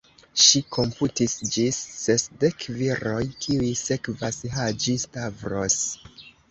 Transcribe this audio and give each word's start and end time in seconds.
Ŝi 0.43 0.61
komputis 0.77 1.35
ĝis 1.57 1.79
sesdek 2.05 2.67
viroj, 2.81 3.21
kiuj 3.45 3.71
sekvas 3.85 4.43
Haĝi-Stavros. 4.59 5.81